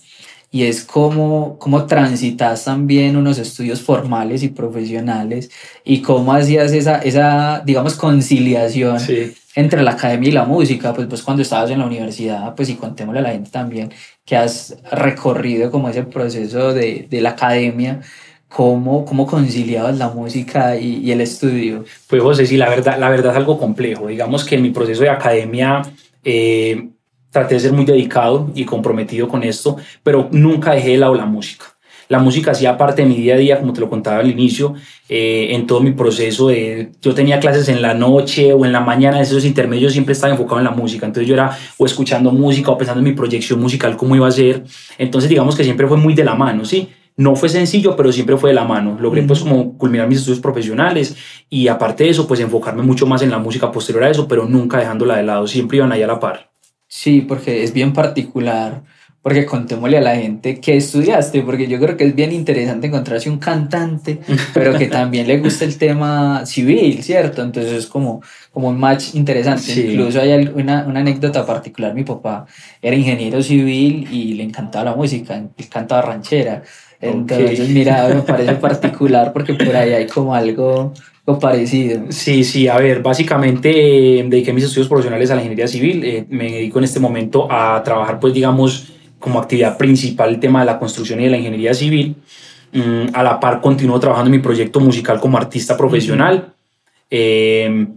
y 0.52 0.64
es 0.64 0.84
cómo, 0.84 1.58
cómo 1.60 1.86
transitas 1.86 2.66
también 2.66 3.16
unos 3.16 3.38
estudios 3.38 3.82
formales 3.82 4.42
y 4.44 4.50
profesionales 4.50 5.52
y 5.84 6.02
cómo 6.02 6.34
hacías 6.34 6.72
esa, 6.74 6.98
esa 6.98 7.62
digamos, 7.66 7.96
conciliación 7.96 9.00
sí 9.00 9.34
entre 9.60 9.82
la 9.82 9.92
academia 9.92 10.30
y 10.30 10.32
la 10.32 10.46
música, 10.46 10.94
pues, 10.94 11.08
pues 11.08 11.22
cuando 11.22 11.42
estabas 11.42 11.70
en 11.72 11.80
la 11.80 11.86
universidad, 11.86 12.56
pues 12.56 12.70
y 12.70 12.76
contémosle 12.76 13.20
a 13.20 13.24
la 13.24 13.32
gente 13.32 13.50
también 13.50 13.92
que 14.24 14.38
has 14.38 14.78
recorrido 14.92 15.72
como 15.72 15.90
ese 15.90 16.04
proceso 16.04 16.74
de, 16.74 17.08
de 17.10 17.22
la 17.22 17.32
academia, 17.32 18.00
¿cómo, 18.48 19.04
cómo 19.04 19.26
conciliabas 19.26 19.98
la 19.98 20.10
música 20.10 20.78
y, 20.78 21.00
y, 21.04 21.12
el 21.12 21.22
estudio? 21.22 21.84
Pues 22.08 22.22
José, 22.22 22.46
sí, 22.46 22.58
la 22.58 22.70
verdad, 22.70 22.98
la 23.00 23.10
verdad 23.10 23.32
es 23.32 23.38
algo 23.38 23.58
complejo. 23.58 24.08
Digamos 24.08 24.46
que 24.46 24.56
en 24.56 24.62
mi 24.62 24.70
proceso 24.70 25.02
de 25.02 25.10
academia 25.10 25.82
eh, 26.24 26.90
traté 27.32 27.56
de 27.56 27.60
ser 27.60 27.74
muy 27.74 27.86
dedicado 27.86 28.52
y 28.56 28.66
comprometido 28.66 29.28
con 29.28 29.44
esto, 29.44 29.78
pero 30.04 30.30
nunca 30.32 30.74
dejé 30.74 30.92
de 30.92 30.98
lado 30.98 31.16
la 31.16 31.26
música. 31.26 31.66
La 32.10 32.18
música 32.18 32.52
hacía 32.52 32.76
parte 32.76 33.04
de 33.04 33.08
mi 33.08 33.18
día 33.18 33.36
a 33.36 33.38
día, 33.38 33.60
como 33.60 33.72
te 33.72 33.82
lo 33.82 33.88
contaba 33.88 34.18
al 34.18 34.28
inicio, 34.28 34.74
eh, 35.08 35.50
en 35.52 35.68
todo 35.68 35.80
mi 35.80 35.92
proceso. 35.92 36.48
De, 36.48 36.92
yo 37.04 37.14
tenía 37.14 37.40
clases 37.40 37.70
en 37.70 37.84
la 37.84 37.94
noche 37.94 38.52
o 38.52 38.66
en 38.66 38.72
la 38.72 38.80
mañana, 38.80 39.22
esos 39.22 39.46
intermedios 39.46 39.94
siempre 39.94 40.14
estaba 40.14 40.34
enfocado 40.34 40.58
en 40.58 40.66
la 40.66 40.72
música. 40.72 41.06
Entonces 41.06 41.28
yo 41.28 41.36
era 41.36 41.56
o 41.78 41.86
escuchando 41.86 42.32
música 42.32 42.72
o 42.72 42.78
pensando 42.80 43.00
en 43.00 43.06
mi 43.06 43.14
proyección 43.14 43.60
musical, 43.60 43.96
cómo 43.96 44.16
iba 44.16 44.28
a 44.28 44.32
ser. 44.32 44.64
Entonces 44.98 45.30
digamos 45.30 45.56
que 45.56 45.64
siempre 45.64 45.88
fue 45.88 45.98
muy 45.98 46.16
de 46.16 46.24
la 46.24 46.34
mano, 46.34 46.66
¿sí? 46.66 46.90
No 47.20 47.36
fue 47.36 47.50
sencillo, 47.50 47.98
pero 47.98 48.14
siempre 48.14 48.38
fue 48.38 48.52
de 48.52 48.54
la 48.54 48.64
mano. 48.64 48.98
Logré 48.98 49.24
pues 49.24 49.42
como 49.42 49.78
culminar 49.78 50.08
mis 50.08 50.20
estudios 50.20 50.40
profesionales 50.40 51.18
y 51.50 51.68
aparte 51.68 52.06
de 52.06 52.12
eso, 52.12 52.26
pues 52.26 52.40
enfocarme 52.40 52.82
mucho 52.82 53.06
más 53.08 53.22
en 53.22 53.30
la 53.30 53.40
música 53.40 53.74
posterior 53.74 54.06
a 54.06 54.10
eso, 54.10 54.26
pero 54.26 54.46
nunca 54.46 54.78
dejándola 54.78 55.18
de 55.18 55.24
lado, 55.24 55.46
siempre 55.46 55.80
iban 55.80 55.92
ahí 55.92 56.02
a 56.02 56.08
la 56.08 56.18
par. 56.18 56.54
Sí, 56.88 57.20
porque 57.20 57.62
es 57.62 57.74
bien 57.74 57.92
particular 57.92 58.84
porque 59.30 59.46
contémosle 59.46 60.00
a 60.00 60.02
la 60.02 60.16
gente 60.16 60.60
que 60.60 60.76
estudiaste, 60.76 61.44
porque 61.44 61.68
yo 61.68 61.80
creo 61.80 61.96
que 61.96 62.04
es 62.04 62.16
bien 62.16 62.32
interesante 62.32 62.88
encontrarse 62.88 63.30
un 63.30 63.38
cantante, 63.38 64.18
pero 64.56 64.76
que 64.76 64.88
también 64.88 65.28
le 65.28 65.38
gusta 65.38 65.66
el 65.66 65.78
tema 65.78 66.48
civil, 66.48 67.04
¿cierto? 67.04 67.44
Entonces 67.44 67.74
es 67.74 67.86
como, 67.86 68.24
como 68.52 68.70
un 68.70 68.80
match 68.80 69.14
interesante. 69.14 69.72
Incluso 69.72 70.20
hay 70.20 70.50
una, 70.56 70.84
una, 70.88 71.00
anécdota 71.02 71.46
particular, 71.46 71.94
mi 71.94 72.04
papá 72.04 72.48
era 72.82 72.96
ingeniero 72.96 73.44
civil 73.44 74.08
y 74.12 74.34
le 74.34 74.42
encantaba 74.42 74.86
la 74.86 74.96
música, 74.96 75.36
él 75.36 75.70
cantaba 75.70 76.02
ranchera. 76.02 76.64
Entonces, 77.00 77.70
mira, 77.70 78.08
me 78.08 78.22
parece 78.24 78.56
particular 78.56 79.32
porque 79.32 79.54
por 79.54 79.76
ahí 79.76 79.94
hay 79.94 80.08
como 80.08 80.34
algo 80.34 80.92
parecido. 81.38 82.06
Sí, 82.10 82.44
sí, 82.44 82.68
a 82.68 82.78
ver, 82.78 83.04
básicamente 83.04 84.20
eh, 84.20 84.26
dediqué 84.28 84.54
mis 84.54 84.64
estudios 84.64 84.88
profesionales 84.88 85.30
a 85.30 85.36
la 85.36 85.42
ingeniería 85.42 85.68
civil, 85.68 86.04
eh, 86.04 86.26
me 86.30 86.52
dedico 86.52 86.80
en 86.80 86.86
este 86.86 87.00
momento 87.00 87.48
a 87.52 87.84
trabajar, 87.84 88.20
pues 88.20 88.34
digamos, 88.34 88.94
como 89.20 89.40
actividad 89.40 89.78
principal 89.78 90.30
el 90.30 90.40
tema 90.40 90.62
de 90.62 90.66
la 90.66 90.80
construcción 90.80 91.20
y 91.20 91.26
de 91.26 91.30
la 91.30 91.38
ingeniería 91.38 91.74
civil. 91.74 92.16
Mm, 92.72 93.08
a 93.14 93.24
la 93.24 93.40
par 93.40 93.62
continúo 93.62 94.00
trabajando 94.00 94.28
en 94.28 94.38
mi 94.38 94.44
proyecto 94.44 94.80
musical 94.80 95.20
como 95.20 95.38
artista 95.38 95.76
profesional. 95.76 96.54
Em, 97.10 97.88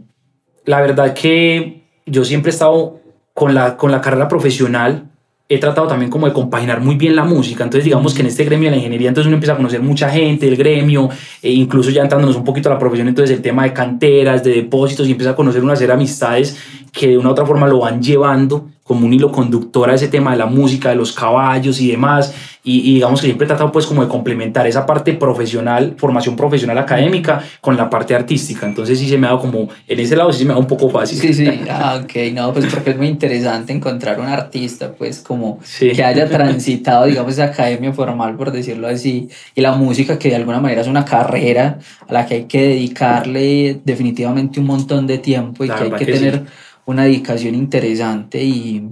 la 0.64 0.80
verdad 0.80 1.12
que 1.12 1.82
yo 2.06 2.24
siempre 2.24 2.50
he 2.50 2.54
estado 2.54 3.00
con 3.34 3.54
la, 3.54 3.76
con 3.76 3.90
la 3.90 4.00
carrera 4.00 4.28
profesional, 4.28 5.08
he 5.48 5.58
tratado 5.58 5.86
también 5.86 6.10
como 6.10 6.26
de 6.26 6.32
compaginar 6.32 6.80
muy 6.80 6.94
bien 6.94 7.14
la 7.14 7.24
música. 7.24 7.64
Entonces, 7.64 7.84
digamos 7.84 8.14
que 8.14 8.22
en 8.22 8.28
este 8.28 8.44
gremio 8.44 8.66
de 8.66 8.70
la 8.70 8.76
ingeniería, 8.76 9.08
entonces 9.08 9.26
uno 9.26 9.36
empieza 9.36 9.52
a 9.52 9.56
conocer 9.56 9.82
mucha 9.82 10.08
gente 10.08 10.46
del 10.46 10.56
gremio, 10.56 11.10
e 11.42 11.52
incluso 11.52 11.90
ya 11.90 12.02
entrándonos 12.02 12.36
un 12.36 12.44
poquito 12.44 12.70
a 12.70 12.72
la 12.72 12.78
profesión, 12.78 13.08
entonces 13.08 13.36
el 13.36 13.42
tema 13.42 13.64
de 13.64 13.74
canteras, 13.74 14.42
de 14.42 14.52
depósitos, 14.54 15.06
y 15.06 15.10
empieza 15.10 15.32
a 15.32 15.36
conocer 15.36 15.62
una 15.62 15.76
serie 15.76 15.88
de 15.88 15.94
amistades 15.94 16.56
que 16.90 17.08
de 17.08 17.18
una 17.18 17.28
u 17.28 17.32
otra 17.32 17.44
forma 17.44 17.68
lo 17.68 17.80
van 17.80 18.02
llevando 18.02 18.68
como 18.92 19.06
un 19.06 19.12
hilo 19.14 19.32
conductor 19.32 19.88
a 19.88 19.94
ese 19.94 20.08
tema 20.08 20.32
de 20.32 20.36
la 20.36 20.44
música, 20.44 20.90
de 20.90 20.96
los 20.96 21.12
caballos 21.12 21.80
y 21.80 21.90
demás. 21.90 22.34
Y, 22.64 22.94
digamos 22.94 23.20
que 23.20 23.26
siempre 23.26 23.46
he 23.46 23.48
tratado 23.48 23.72
pues 23.72 23.86
como 23.86 24.02
de 24.02 24.08
complementar 24.08 24.68
esa 24.68 24.86
parte 24.86 25.14
profesional, 25.14 25.94
formación 25.96 26.36
profesional 26.36 26.78
académica 26.78 27.42
con 27.60 27.76
la 27.76 27.90
parte 27.90 28.14
artística. 28.14 28.66
Entonces 28.66 28.98
sí 28.98 29.08
se 29.08 29.18
me 29.18 29.26
ha 29.26 29.30
dado 29.30 29.40
como, 29.40 29.68
en 29.88 29.98
ese 29.98 30.14
lado 30.14 30.32
sí 30.32 30.40
se 30.40 30.44
me 30.44 30.52
da 30.52 30.58
un 30.58 30.66
poco 30.66 30.90
fácil. 30.90 31.18
Sí, 31.18 31.34
sí, 31.34 31.48
ah, 31.70 32.00
ok, 32.04 32.32
no, 32.34 32.52
pues 32.52 32.66
porque 32.66 32.90
es 32.90 32.96
muy 32.96 33.08
interesante 33.08 33.72
encontrar 33.72 34.20
un 34.20 34.26
artista 34.26 34.92
pues 34.92 35.20
como 35.20 35.58
que 35.80 36.04
haya 36.04 36.28
transitado 36.28 37.06
digamos 37.06 37.32
esa 37.32 37.44
academia 37.44 37.92
formal 37.92 38.36
por 38.36 38.52
decirlo 38.52 38.86
así 38.86 39.28
y 39.54 39.60
la 39.60 39.72
música 39.72 40.18
que 40.18 40.28
de 40.28 40.36
alguna 40.36 40.60
manera 40.60 40.82
es 40.82 40.86
una 40.86 41.04
carrera 41.04 41.78
a 42.06 42.12
la 42.12 42.26
que 42.26 42.34
hay 42.34 42.44
que 42.44 42.68
dedicarle 42.68 43.80
definitivamente 43.84 44.60
un 44.60 44.66
montón 44.66 45.06
de 45.06 45.18
tiempo 45.18 45.64
y 45.64 45.68
que 45.68 45.74
hay 45.74 45.90
que, 45.92 46.06
tener 46.06 46.44
una 46.86 47.04
dedicación 47.04 47.54
interesante 47.54 48.42
y, 48.42 48.88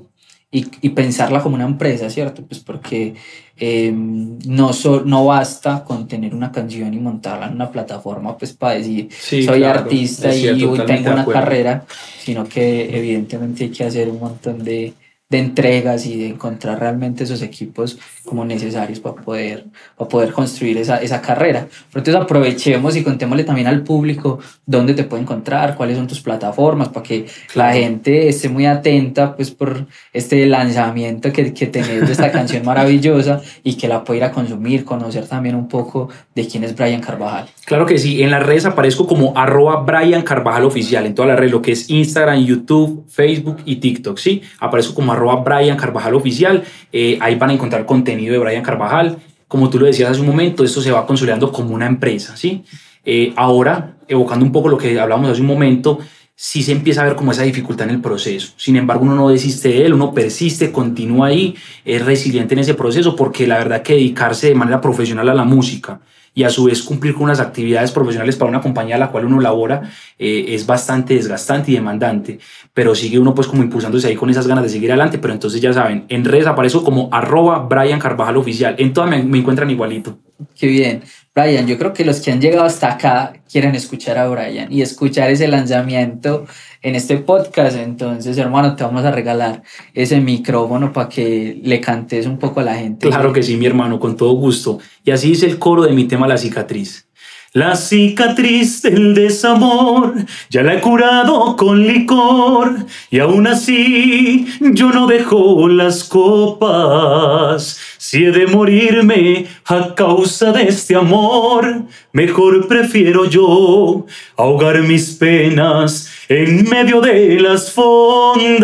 y, 0.51 0.67
y, 0.81 0.89
pensarla 0.91 1.43
como 1.43 1.57
una 1.57 1.65
empresa, 1.65 2.11
¿cierto? 2.11 2.43
Pues 2.43 2.61
porque 2.61 3.15
em, 3.57 4.39
no, 4.47 4.71
no 5.05 5.27
basta 5.27 5.85
con 5.85 6.09
tener 6.09 6.35
una 6.35 6.51
canción 6.51 6.93
y 6.95 6.99
montarla 6.99 7.47
en 7.47 7.55
una 7.55 7.71
plataforma 7.71 8.37
pues 8.37 8.53
para 8.53 8.75
decir 8.75 9.09
soy 9.13 9.65
artista 9.65 10.35
y 10.35 10.65
hoy 10.65 10.81
tengo 10.87 11.13
una 11.13 11.27
carrera, 11.27 11.85
sino 12.19 12.45
que 12.45 12.97
evidentemente 12.97 13.65
hay 13.65 13.71
que 13.71 13.85
hacer 13.85 14.09
un 14.09 14.21
montón 14.21 14.65
de, 14.65 14.95
de 15.31 15.39
entregas 15.39 16.07
y 16.07 16.19
de 16.19 16.29
encontrar 16.29 16.81
realmente 16.81 17.23
esos 17.23 17.41
equipos 17.41 17.99
como 18.25 18.45
necesarios 18.45 18.99
para 18.99 19.15
poder, 19.15 19.65
para 19.97 20.09
poder 20.09 20.33
construir 20.33 20.77
esa, 20.79 20.97
esa 20.97 21.23
carrera. 21.23 21.69
Pero 21.71 22.01
entonces 22.01 22.17
aprovechemos 22.17 22.97
y 22.97 23.05
contémosle 23.05 23.45
también 23.45 23.69
al 23.69 23.83
público 23.85 24.41
dónde 24.67 24.93
te 24.93 25.05
puede 25.05 25.23
encontrar, 25.23 25.77
cuáles 25.77 25.97
son 25.97 26.09
tus 26.09 26.21
plataformas, 26.21 26.89
para 26.89 27.05
que 27.05 27.27
la 27.55 27.73
gente 27.73 28.29
esté 28.29 28.49
muy 28.49 28.67
atenta 28.67 29.37
pues 29.37 29.53
por 29.53 29.87
este 30.13 30.45
lanzamiento 30.47 31.33
que, 31.33 31.55
que 31.55 31.67
tenés 31.69 32.07
de 32.07 32.13
esta 32.13 32.33
canción 32.33 32.65
maravillosa 32.65 33.41
y 33.63 33.75
que 33.75 33.87
la 33.87 34.03
pueda 34.03 34.19
ir 34.19 34.25
a 34.25 34.33
consumir, 34.33 34.85
conocer 34.85 35.29
también 35.29 35.55
un 35.55 35.69
poco 35.69 36.09
de 36.35 36.47
quién 36.49 36.65
es 36.65 36.75
Brian 36.75 37.01
Carvajal. 37.01 37.49
Claro 37.67 37.87
que 37.87 37.99
sí, 37.99 38.21
en 38.21 38.33
las 38.33 38.45
redes 38.45 38.65
aparezco 38.65 39.07
como 39.07 39.33
arroba 39.39 39.83
Brian 39.83 40.23
Carvajal 40.23 40.65
oficial, 40.65 41.07
en 41.07 41.15
todas 41.15 41.29
las 41.29 41.39
redes, 41.39 41.53
lo 41.53 41.63
que 41.63 41.71
es 41.71 41.89
Instagram, 41.89 42.45
YouTube, 42.45 43.05
Facebook 43.09 43.59
y 43.65 43.77
TikTok, 43.77 44.19
¿sí? 44.19 44.43
Aparezco 44.59 44.95
como 44.95 45.13
arroba 45.21 45.43
Brian 45.45 45.77
Carvajal 45.77 46.15
oficial, 46.15 46.65
eh, 46.93 47.19
ahí 47.21 47.37
van 47.37 47.51
a 47.51 47.53
encontrar 47.53 47.87
contenido 47.87 48.33
de 48.33 48.39
Brian 48.39 48.63
Carvajal. 48.63 49.19
Como 49.47 49.69
tú 49.69 49.79
lo 49.79 49.87
decías 49.87 50.11
hace 50.11 50.21
un 50.21 50.27
momento, 50.27 50.65
esto 50.65 50.81
se 50.81 50.91
va 50.91 51.07
consolidando 51.07 51.53
como 51.53 51.75
una 51.75 51.87
empresa, 51.87 52.37
¿sí? 52.37 52.65
Eh, 53.05 53.33
ahora, 53.37 53.97
evocando 54.09 54.45
un 54.45 54.53
poco 54.53 54.69
lo 54.69 54.79
que 54.79 54.99
hablábamos 54.99 55.31
hace 55.31 55.41
un 55.41 55.47
momento, 55.47 55.99
sí 56.35 56.63
se 56.63 56.73
empieza 56.73 57.03
a 57.03 57.05
ver 57.05 57.17
como 57.17 57.33
esa 57.33 57.43
dificultad 57.43 57.89
en 57.89 57.97
el 57.97 58.01
proceso. 58.01 58.53
Sin 58.57 58.77
embargo, 58.77 59.05
uno 59.05 59.15
no 59.15 59.29
desiste 59.29 59.69
de 59.69 59.87
él, 59.87 59.95
uno 59.95 60.15
persiste, 60.15 60.73
continúa 60.73 61.29
ahí, 61.29 61.55
es 61.85 62.05
resiliente 62.05 62.55
en 62.55 62.61
ese 62.61 62.75
proceso, 62.75 63.15
porque 63.15 63.47
la 63.47 63.59
verdad 63.59 63.83
que 63.83 63.95
dedicarse 63.95 64.49
de 64.49 64.55
manera 64.55 64.81
profesional 64.81 65.29
a 65.29 65.35
la 65.35 65.45
música, 65.45 66.01
y 66.35 66.45
a 66.45 66.51
su 66.51 66.65
vez 66.65 66.83
cumplir 66.83 67.15
con 67.15 67.25
unas 67.25 67.41
actividades 67.41 67.93
profesionales 67.93 68.37
para 68.37 68.51
una 68.51 68.61
compañía 68.61 68.97
a 68.97 68.99
la 68.99 69.11
cual 69.11 69.25
uno 69.25 69.41
labora 69.41 69.91
eh, 70.19 70.47
es 70.49 70.67
bastante 70.67 71.15
desgastante 71.15 71.73
y 71.73 71.75
demandante, 71.75 72.39
pero 72.73 72.95
sigue 72.95 73.19
uno 73.19 73.35
pues 73.35 73.47
como 73.47 73.63
impulsándose 73.63 74.09
ahí 74.09 74.17
con 74.17 74.31
esas 74.31 74.47
ganas 74.47 74.65
de 74.65 74.71
seguir 74.71 74.91
adelante, 74.91 75.19
pero 75.19 75.33
entonces 75.33 75.61
ya 75.61 75.73
saben, 75.73 76.07
en 76.09 76.25
redes 76.25 76.47
aparezco 76.47 76.85
como 76.85 77.09
arroba 77.13 77.67
Brian 77.69 77.99
Carvajal 77.99 78.37
Oficial, 78.37 78.75
en 78.79 78.93
todas 78.93 79.11
me, 79.11 79.23
me 79.23 79.39
encuentran 79.39 79.71
igualito. 79.71 80.19
Qué 80.57 80.67
bien. 80.67 81.03
Brian, 81.35 81.67
yo 81.67 81.79
creo 81.79 81.93
que 81.93 82.05
los 82.05 82.21
que 82.21 82.33
han 82.33 82.41
llegado 82.41 82.65
hasta 82.65 82.93
acá 82.93 83.35
quieren 83.51 83.75
escuchar 83.75 84.19
a 84.19 84.29
Brian 84.29 84.73
y 84.73 84.83
escuchar 84.83 85.31
ese 85.31 85.49
lanzamiento 85.49 86.47
en 86.83 86.95
este 86.95 87.19
podcast. 87.19 87.77
Entonces, 87.77 88.39
hermano, 88.39 88.77
te 88.77 88.85
vamos 88.85 89.05
a 89.05 89.11
regalar 89.11 89.63
ese 89.95 90.21
micrófono 90.21 90.93
para 90.93 91.09
que 91.09 91.61
le 91.63 91.81
cantes 91.81 92.27
un 92.27 92.39
poco 92.39 92.61
a 92.61 92.65
la 92.65 92.75
gente. 92.75 93.09
Claro 93.09 93.33
que 93.33 93.43
sí, 93.43 93.57
mi 93.57 93.67
hermano, 93.67 94.01
con 94.01 94.17
todo 94.17 94.33
gusto. 94.33 94.79
Y 95.05 95.11
así 95.11 95.29
dice 95.29 95.47
el 95.47 95.59
coro 95.59 95.83
de 95.83 95.93
mi 95.93 96.07
tema 96.07 96.27
La 96.27 96.39
cicatriz. 96.39 97.10
La 97.53 97.75
cicatriz 97.75 98.81
del 98.83 99.13
desamor 99.13 100.15
ya 100.51 100.63
la 100.63 100.75
he 100.75 100.81
curado 100.81 101.57
con 101.57 101.85
licor 101.85 102.77
y 103.11 103.19
aún 103.19 103.49
así 103.49 104.47
yo 104.61 104.91
no 104.91 105.09
dejo 105.09 105.67
las 105.67 106.05
copas. 106.05 107.81
Si 107.99 108.25
he 108.25 108.31
de 108.31 108.47
morirme 108.47 109.49
a 109.65 109.97
causa 109.97 110.53
de 110.53 110.63
este 110.63 110.95
amor, 110.95 111.83
mejor 112.13 112.69
prefiero 112.69 113.25
yo 113.25 114.07
ahogar 114.37 114.83
mis 114.83 115.11
penas 115.17 116.09
en 116.29 116.69
medio 116.69 117.01
de 117.01 117.41
las 117.41 117.73
fondas. 117.73 118.61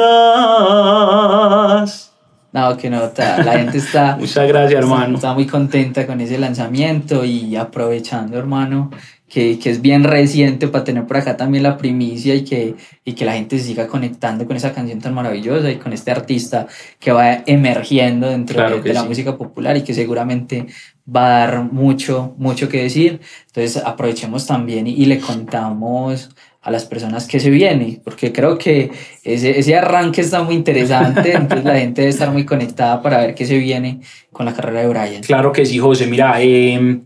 No, 2.57 2.75
que 2.75 2.89
nota. 2.89 3.45
La 3.45 3.59
gente 3.59 3.77
está. 3.77 4.17
Muchas 4.19 4.49
gracias, 4.49 4.81
hermano. 4.81 5.17
Está, 5.17 5.35
muy 5.35 5.47
contenta 5.47 6.07
con 6.07 6.23
ese 6.23 6.39
lanzamiento 6.39 7.23
y 7.23 7.55
aprovechando, 7.55 8.39
hermano, 8.39 8.91
que, 9.29 9.59
que, 9.59 9.69
es 9.69 9.83
bien 9.83 10.05
reciente 10.05 10.67
para 10.69 10.83
tener 10.83 11.07
por 11.07 11.19
acá 11.19 11.37
también 11.37 11.65
la 11.65 11.77
primicia 11.77 12.35
y 12.35 12.45
que, 12.45 12.75
y 13.05 13.13
que 13.13 13.27
la 13.27 13.35
gente 13.35 13.59
se 13.59 13.67
siga 13.67 13.87
conectando 13.87 14.47
con 14.47 14.57
esa 14.57 14.73
canción 14.73 15.01
tan 15.01 15.13
maravillosa 15.13 15.71
y 15.71 15.77
con 15.77 15.93
este 15.93 16.11
artista 16.11 16.67
que 16.99 17.13
va 17.13 17.43
emergiendo 17.45 18.31
dentro 18.31 18.81
de, 18.81 18.95
la 18.95 19.05
música 19.05 19.37
popular 19.37 19.77
y 19.77 19.83
que 19.83 19.93
seguramente 19.93 20.67
va 21.15 21.27
a 21.27 21.39
dar 21.41 21.63
mucho, 21.71 22.35
mucho 22.39 22.71
que 22.71 22.85
decir. 22.85 23.21
Entonces 23.49 23.83
aprovechemos 23.85 24.47
también 24.47 24.87
y, 24.87 24.93
y 24.93 25.05
le 25.05 25.21
contamos 25.21 26.31
a 26.67 26.71
las 26.73 26.85
personas 26.85 27.29
que 27.29 27.39
se 27.39 27.49
viene, 27.49 28.01
porque 28.03 28.33
creo 28.33 28.59
que 28.59 28.91
ese, 29.23 29.57
ese 29.57 29.77
arranque 29.77 30.21
está 30.21 30.43
muy 30.43 30.57
interesante, 30.57 31.33
entonces 31.37 31.65
la 31.65 31.79
gente 31.79 32.01
debe 32.01 32.11
estar 32.11 32.33
muy 32.33 32.45
conectada 32.45 33.01
para 33.01 33.19
ver 33.19 33.37
qué 33.37 33.47
se 33.47 33.57
viene 33.57 34.01
con 34.33 34.47
la 34.47 34.53
carrera 34.53 34.81
de 34.81 34.89
Brian. 34.89 35.23
Claro 35.23 35.53
que 35.53 35.65
sí, 35.65 35.79
José, 35.79 36.09
mira, 36.09 36.43
eh, 36.43 36.99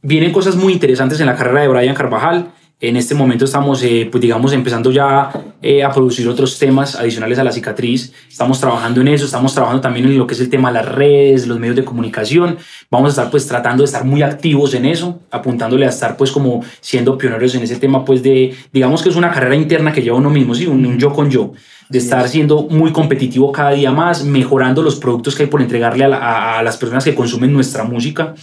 vienen 0.00 0.32
cosas 0.32 0.56
muy 0.56 0.72
interesantes 0.72 1.20
en 1.20 1.26
la 1.26 1.36
carrera 1.36 1.60
de 1.60 1.68
Brian 1.68 1.94
Carvajal. 1.94 2.50
En 2.80 2.96
este 2.96 3.14
momento 3.14 3.44
estamos, 3.44 3.82
eh, 3.82 4.08
pues 4.10 4.22
digamos, 4.22 4.54
empezando 4.54 4.90
ya 4.90 5.30
eh, 5.62 5.84
a 5.84 5.90
producir 5.92 6.28
otros 6.28 6.58
temas 6.58 6.96
adicionales 6.96 7.38
a 7.38 7.44
la 7.44 7.52
cicatriz. 7.52 8.12
Estamos 8.28 8.58
trabajando 8.60 9.00
en 9.00 9.08
eso, 9.08 9.24
estamos 9.24 9.54
trabajando 9.54 9.80
también 9.80 10.06
en 10.06 10.18
lo 10.18 10.26
que 10.26 10.34
es 10.34 10.40
el 10.40 10.50
tema 10.50 10.70
de 10.72 10.74
las 10.74 10.88
redes, 10.88 11.46
los 11.46 11.58
medios 11.58 11.76
de 11.76 11.84
comunicación. 11.84 12.58
Vamos 12.90 13.08
a 13.08 13.10
estar 13.10 13.30
pues 13.30 13.46
tratando 13.46 13.82
de 13.82 13.86
estar 13.86 14.04
muy 14.04 14.22
activos 14.22 14.74
en 14.74 14.86
eso, 14.86 15.20
apuntándole 15.30 15.86
a 15.86 15.90
estar 15.90 16.16
pues 16.16 16.32
como 16.32 16.64
siendo 16.80 17.16
pioneros 17.16 17.54
en 17.54 17.62
ese 17.62 17.76
tema 17.76 18.04
pues 18.04 18.22
de, 18.22 18.54
digamos 18.72 19.02
que 19.02 19.08
es 19.08 19.16
una 19.16 19.30
carrera 19.30 19.54
interna 19.54 19.92
que 19.92 20.02
lleva 20.02 20.16
uno 20.16 20.30
mismo, 20.30 20.54
¿sí? 20.54 20.66
un, 20.66 20.98
yo 20.98 21.12
con 21.12 21.30
yo, 21.30 21.52
de 21.88 21.98
estar 21.98 22.28
siendo 22.28 22.62
muy 22.62 22.92
competitivo 22.92 23.52
cada 23.52 23.70
día 23.70 23.92
más, 23.92 24.24
mejorando 24.24 24.82
los 24.82 24.96
productos 24.96 25.34
que 25.34 25.44
hay 25.44 25.48
por 25.48 25.62
entregarle 25.62 26.04
a, 26.04 26.58
a 26.58 26.62
las 26.62 26.76
personas 26.76 27.04
que 27.04 27.14
consumen 27.14 27.52
nuestra 27.52 27.84
música 27.84 28.34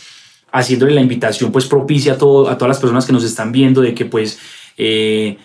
haciéndole 0.52 0.94
la 0.94 1.02
invitación 1.02 1.52
pues 1.52 1.66
propicia 1.66 2.14
a, 2.14 2.18
todo, 2.18 2.50
a 2.50 2.58
todas 2.58 2.70
las 2.70 2.80
personas 2.80 3.06
que 3.06 3.14
nos 3.14 3.24
están 3.24 3.52
viendo 3.52 3.82
de 3.82 3.94
que 3.94 4.06
pues 4.06 4.40
eh, 4.78 5.38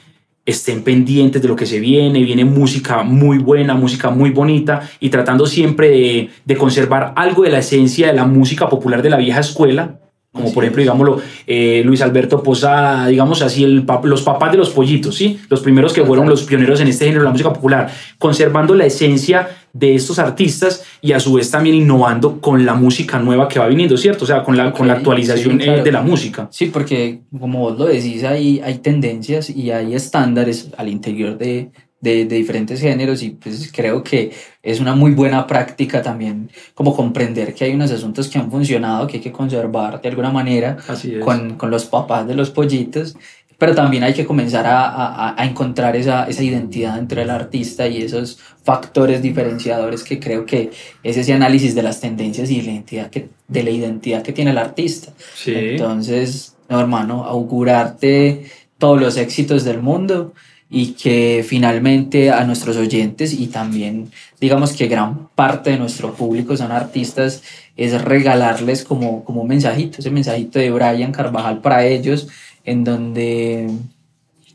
estén 0.46 0.82
pendientes 0.82 1.40
de 1.40 1.48
lo 1.48 1.56
que 1.56 1.66
se 1.66 1.80
viene, 1.80 2.22
viene 2.22 2.44
música 2.44 3.02
muy 3.02 3.38
buena, 3.38 3.74
música 3.74 4.10
muy 4.10 4.30
bonita 4.30 4.88
y 5.00 5.08
tratando 5.08 5.46
siempre 5.46 5.88
de, 5.88 6.30
de 6.44 6.56
conservar 6.56 7.12
algo 7.16 7.44
de 7.44 7.50
la 7.50 7.58
esencia 7.58 8.08
de 8.08 8.12
la 8.12 8.26
música 8.26 8.68
popular 8.68 9.02
de 9.02 9.10
la 9.10 9.16
vieja 9.16 9.40
escuela, 9.40 10.00
como 10.34 10.52
por 10.52 10.64
ejemplo, 10.64 10.82
digámoslo, 10.82 11.20
eh, 11.46 11.82
Luis 11.84 12.02
Alberto 12.02 12.42
Posada, 12.42 13.06
digamos 13.06 13.40
así, 13.40 13.62
el, 13.62 13.86
los 14.02 14.22
papás 14.22 14.50
de 14.50 14.58
los 14.58 14.70
pollitos, 14.70 15.14
¿sí? 15.14 15.38
Los 15.48 15.60
primeros 15.60 15.92
que 15.92 16.04
fueron 16.04 16.28
los 16.28 16.42
pioneros 16.42 16.80
en 16.80 16.88
este 16.88 17.04
género 17.04 17.20
de 17.20 17.26
la 17.26 17.30
música 17.30 17.52
popular, 17.52 17.88
conservando 18.18 18.74
la 18.74 18.84
esencia 18.84 19.48
de 19.72 19.94
estos 19.94 20.18
artistas 20.18 20.84
y 21.00 21.12
a 21.12 21.20
su 21.20 21.34
vez 21.34 21.52
también 21.52 21.76
innovando 21.76 22.40
con 22.40 22.66
la 22.66 22.74
música 22.74 23.20
nueva 23.20 23.48
que 23.48 23.60
va 23.60 23.68
viniendo, 23.68 23.96
¿cierto? 23.96 24.24
O 24.24 24.26
sea, 24.26 24.42
con 24.42 24.56
la, 24.56 24.72
con 24.72 24.88
la 24.88 24.94
actualización 24.94 25.60
eh, 25.60 25.82
de 25.82 25.92
la 25.92 26.02
música. 26.02 26.48
Sí, 26.50 26.66
porque 26.66 27.20
como 27.38 27.60
vos 27.60 27.78
lo 27.78 27.84
decís, 27.84 28.24
hay, 28.24 28.60
hay 28.64 28.78
tendencias 28.78 29.50
y 29.50 29.70
hay 29.70 29.94
estándares 29.94 30.70
al 30.76 30.88
interior 30.88 31.38
de, 31.38 31.70
de, 32.04 32.24
diferentes 32.26 32.80
géneros 32.80 33.22
y 33.22 33.30
pues 33.30 33.70
creo 33.72 34.02
que 34.02 34.30
es 34.62 34.78
una 34.80 34.94
muy 34.94 35.12
buena 35.12 35.46
práctica 35.46 36.02
también 36.02 36.50
como 36.74 36.94
comprender 36.94 37.54
que 37.54 37.64
hay 37.64 37.72
unos 37.72 37.90
asuntos 37.90 38.28
que 38.28 38.38
han 38.38 38.50
funcionado, 38.50 39.06
que 39.06 39.16
hay 39.16 39.22
que 39.22 39.32
conservar 39.32 40.00
de 40.00 40.08
alguna 40.10 40.30
manera 40.30 40.76
con, 41.24 41.56
con, 41.56 41.70
los 41.70 41.86
papás 41.86 42.26
de 42.26 42.34
los 42.34 42.50
pollitos, 42.50 43.16
pero 43.58 43.74
también 43.74 44.02
hay 44.02 44.12
que 44.12 44.26
comenzar 44.26 44.66
a, 44.66 44.84
a, 44.86 45.40
a, 45.40 45.46
encontrar 45.46 45.96
esa, 45.96 46.28
esa 46.28 46.42
identidad 46.42 46.98
entre 46.98 47.22
el 47.22 47.30
artista 47.30 47.88
y 47.88 48.02
esos 48.02 48.38
factores 48.62 49.22
diferenciadores 49.22 50.04
que 50.04 50.20
creo 50.20 50.44
que 50.44 50.70
es 51.02 51.16
ese 51.16 51.32
análisis 51.32 51.74
de 51.74 51.82
las 51.82 52.00
tendencias 52.00 52.50
y 52.50 52.60
la 52.62 52.72
identidad 52.72 53.10
que, 53.10 53.28
de 53.48 53.62
la 53.62 53.70
identidad 53.70 54.22
que 54.22 54.32
tiene 54.32 54.50
el 54.50 54.58
artista. 54.58 55.12
Entonces, 55.46 56.56
no, 56.68 56.80
hermano, 56.80 57.24
augurarte 57.24 58.44
todos 58.78 59.00
los 59.00 59.16
éxitos 59.16 59.64
del 59.64 59.80
mundo 59.80 60.34
y 60.70 60.92
que 60.92 61.44
finalmente 61.46 62.30
a 62.30 62.44
nuestros 62.44 62.76
oyentes 62.76 63.32
y 63.32 63.48
también 63.48 64.10
digamos 64.40 64.72
que 64.72 64.88
gran 64.88 65.28
parte 65.34 65.70
de 65.70 65.78
nuestro 65.78 66.14
público 66.14 66.56
son 66.56 66.72
artistas, 66.72 67.42
es 67.76 68.00
regalarles 68.02 68.84
como, 68.84 69.24
como 69.24 69.42
un 69.42 69.48
mensajito, 69.48 69.98
ese 69.98 70.10
mensajito 70.10 70.58
de 70.58 70.70
Brian 70.70 71.12
Carvajal 71.12 71.60
para 71.60 71.86
ellos, 71.86 72.28
en 72.64 72.84
donde 72.84 73.70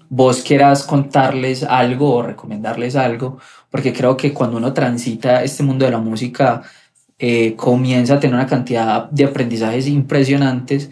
vos 0.10 0.42
quieras 0.42 0.84
contarles 0.84 1.64
algo 1.64 2.16
o 2.16 2.22
recomendarles 2.22 2.96
algo, 2.96 3.40
porque 3.70 3.94
creo 3.94 4.18
que 4.18 4.34
cuando 4.34 4.58
uno 4.58 4.74
transita 4.74 5.44
este 5.44 5.64
mundo 5.64 5.86
de 5.86 5.92
la 5.92 6.00
música, 6.00 6.64
eh, 7.18 7.56
comienza 7.56 8.14
a 8.14 8.20
tener 8.20 8.36
una 8.36 8.48
cantidad 8.48 9.10
de 9.10 9.26
aprendizajes 9.26 9.88
impresionantes 9.88 10.90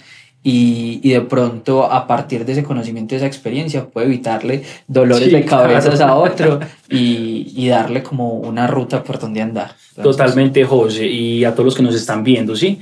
y, 0.49 1.01
y, 1.03 1.09
de 1.09 1.19
pronto 1.19 1.83
a 1.91 2.07
partir 2.07 2.45
de 2.45 2.53
ese 2.53 2.63
conocimiento, 2.63 3.09
de 3.09 3.17
esa 3.17 3.25
experiencia, 3.25 3.85
puede 3.85 4.07
evitarle 4.07 4.63
dolores 4.87 5.29
de 5.29 5.43
cabezas 5.43 5.99
a 5.99 6.15
otro 6.15 6.61
y, 6.89 7.51
y, 7.53 7.67
darle 7.67 8.01
como 8.01 8.31
una 8.35 8.65
ruta 8.65 9.03
por 9.03 9.19
donde 9.19 9.41
andar. 9.41 9.75
Totalmente, 10.01 10.63
José, 10.63 11.05
y 11.05 11.43
a 11.43 11.51
todos 11.51 11.65
los 11.65 11.75
que 11.75 11.83
nos 11.83 11.95
están 11.95 12.23
viendo, 12.23 12.55
¿sí? 12.55 12.81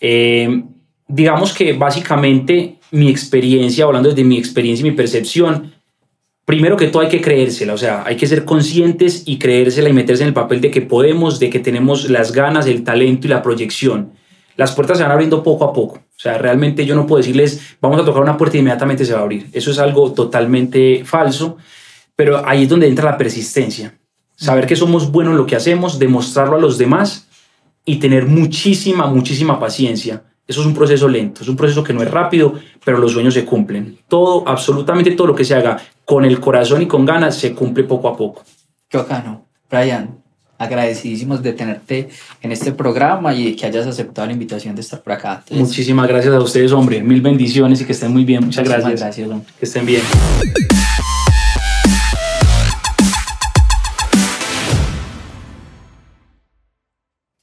Eh, 0.00 0.62
digamos 1.06 1.52
que 1.52 1.74
básicamente 1.74 2.76
mi 2.92 3.10
experiencia, 3.10 3.84
hablando 3.84 4.08
desde 4.08 4.24
mi 4.24 4.38
experiencia 4.38 4.86
y 4.86 4.90
mi 4.90 4.96
percepción, 4.96 5.70
primero 6.46 6.78
que 6.78 6.86
todo 6.86 7.02
hay 7.02 7.10
que 7.10 7.20
creérsela, 7.20 7.74
o 7.74 7.78
sea, 7.78 8.04
hay 8.06 8.16
que 8.16 8.26
ser 8.26 8.46
conscientes 8.46 9.24
y 9.26 9.38
creérsela 9.38 9.90
y 9.90 9.92
meterse 9.92 10.22
en 10.22 10.28
el 10.28 10.34
papel 10.34 10.62
de 10.62 10.70
que 10.70 10.80
podemos, 10.80 11.38
de 11.38 11.50
que 11.50 11.58
tenemos 11.58 12.08
las 12.08 12.32
ganas, 12.32 12.66
el 12.66 12.84
talento 12.84 13.26
y 13.26 13.30
la 13.30 13.42
proyección. 13.42 14.12
Las 14.56 14.72
puertas 14.72 14.98
se 14.98 15.02
van 15.02 15.12
abriendo 15.12 15.42
poco 15.42 15.64
a 15.64 15.72
poco. 15.72 15.96
O 15.96 16.20
sea, 16.22 16.38
realmente 16.38 16.86
yo 16.86 16.94
no 16.94 17.06
puedo 17.06 17.18
decirles, 17.18 17.76
vamos 17.80 18.00
a 18.00 18.04
tocar 18.04 18.22
una 18.22 18.36
puerta 18.36 18.56
y 18.56 18.60
inmediatamente 18.60 19.04
se 19.04 19.12
va 19.12 19.20
a 19.20 19.22
abrir. 19.22 19.48
Eso 19.52 19.70
es 19.70 19.78
algo 19.78 20.12
totalmente 20.12 21.04
falso, 21.04 21.56
pero 22.14 22.46
ahí 22.46 22.64
es 22.64 22.68
donde 22.68 22.86
entra 22.86 23.10
la 23.10 23.18
persistencia. 23.18 23.98
Saber 24.36 24.66
que 24.66 24.76
somos 24.76 25.10
buenos 25.10 25.32
en 25.32 25.38
lo 25.38 25.46
que 25.46 25.56
hacemos, 25.56 25.98
demostrarlo 25.98 26.56
a 26.56 26.60
los 26.60 26.78
demás 26.78 27.28
y 27.84 27.96
tener 27.96 28.26
muchísima, 28.26 29.06
muchísima 29.06 29.58
paciencia. 29.58 30.22
Eso 30.46 30.60
es 30.60 30.66
un 30.66 30.74
proceso 30.74 31.08
lento, 31.08 31.42
es 31.42 31.48
un 31.48 31.56
proceso 31.56 31.84
que 31.84 31.92
no 31.92 32.02
es 32.02 32.10
rápido, 32.10 32.54
pero 32.84 32.98
los 32.98 33.12
sueños 33.12 33.34
se 33.34 33.44
cumplen. 33.44 33.98
Todo, 34.08 34.46
absolutamente 34.46 35.12
todo 35.12 35.28
lo 35.28 35.34
que 35.34 35.44
se 35.44 35.54
haga 35.54 35.80
con 36.04 36.24
el 36.24 36.40
corazón 36.40 36.82
y 36.82 36.86
con 36.86 37.04
ganas 37.04 37.36
se 37.36 37.54
cumple 37.54 37.84
poco 37.84 38.08
a 38.08 38.16
poco. 38.16 38.42
Qué 38.88 38.98
bacano. 38.98 39.46
Brian, 39.70 40.21
agradecidísimos 40.62 41.42
de 41.42 41.52
tenerte 41.52 42.08
en 42.40 42.52
este 42.52 42.72
programa 42.72 43.34
y 43.34 43.44
de 43.46 43.56
que 43.56 43.66
hayas 43.66 43.86
aceptado 43.86 44.26
la 44.26 44.32
invitación 44.32 44.74
de 44.74 44.80
estar 44.80 45.00
por 45.00 45.12
acá. 45.12 45.42
Muchísimas 45.50 46.08
gracias 46.08 46.34
a 46.34 46.40
ustedes, 46.40 46.72
hombre. 46.72 47.02
Mil 47.02 47.20
bendiciones 47.20 47.80
y 47.80 47.84
que 47.84 47.92
estén 47.92 48.12
muy 48.12 48.24
bien. 48.24 48.44
Muchas 48.44 48.68
gracias. 48.68 49.00
gracias, 49.00 49.30
hombre. 49.30 49.48
Que 49.58 49.66
estén 49.66 49.86
bien. 49.86 50.02